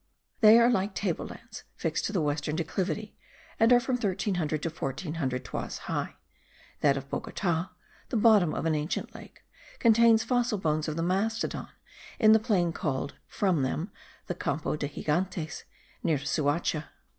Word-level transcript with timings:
They 0.39 0.57
are 0.57 0.67
like 0.71 0.95
tablelands 0.95 1.63
fixed 1.75 2.05
to 2.05 2.11
the 2.11 2.23
western 2.23 2.55
declivity, 2.55 3.15
and 3.59 3.71
are 3.71 3.79
from 3.79 3.97
1300 3.97 4.63
to 4.63 4.69
1400 4.71 5.45
toises 5.45 5.77
high; 5.77 6.15
that 6.79 6.97
of 6.97 7.07
Bogota 7.07 7.67
(the 8.09 8.17
bottom 8.17 8.51
of 8.55 8.65
an 8.65 8.73
ancient 8.73 9.13
lake) 9.13 9.43
contains 9.77 10.23
fossil 10.23 10.57
bones 10.57 10.87
of 10.87 10.95
the 10.95 11.03
mastodon, 11.03 11.69
in 12.17 12.31
the 12.31 12.39
plain 12.39 12.73
called 12.73 13.13
(from 13.27 13.61
them) 13.61 13.91
the 14.25 14.33
Campo 14.33 14.75
de 14.75 14.87
Gigantes, 14.89 15.65
near 16.01 16.17
Suacha. 16.17 16.85